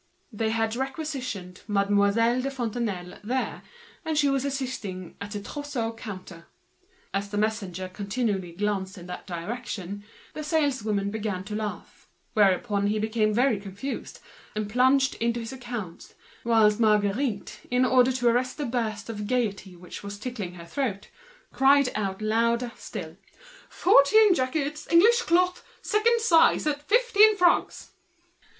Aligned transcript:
They 0.33 0.49
had 0.49 0.75
requisitioned 0.75 1.61
Mademoiselle 1.67 2.41
de 2.41 2.49
Fontenailles 2.49 3.19
there, 3.23 3.61
and 4.03 4.17
she 4.17 4.29
was 4.29 4.43
assisting 4.43 5.15
at 5.21 5.29
the 5.33 5.39
outfitting 5.47 5.91
counter. 5.95 6.47
As 7.13 7.29
the 7.29 7.37
messenger 7.37 7.83
was 7.83 7.91
continually 7.93 8.51
glancing 8.53 9.01
in 9.01 9.05
that 9.09 9.27
direction, 9.27 10.03
the 10.33 10.43
saleswomen 10.43 11.11
began 11.11 11.43
to 11.43 11.55
laugh. 11.55 12.09
He 12.35 12.97
became 12.97 13.31
very 13.31 13.59
confused, 13.59 14.21
and 14.55 14.67
plunged 14.67 15.17
into 15.21 15.39
his 15.39 15.53
accounts; 15.53 16.15
whilst 16.43 16.79
Marguerite, 16.79 17.59
in 17.69 17.85
order 17.85 18.11
to 18.11 18.27
arrest 18.27 18.57
the 18.57 18.65
flood 18.67 19.07
of 19.07 19.27
gaiety 19.27 19.75
which 19.75 20.01
was 20.01 20.17
tickling 20.17 20.55
her 20.55 20.65
throat, 20.65 21.09
cried 21.53 21.89
out 21.93 22.23
louder 22.23 22.71
still: 22.75 23.17
"Fourteen 23.69 24.33
jackets, 24.33 24.87
English 24.89 25.21
cloth, 25.21 25.63
second 25.83 26.21
size, 26.21 26.65
at 26.65 26.81
fifteen 26.81 27.37
francs!" 27.37 27.91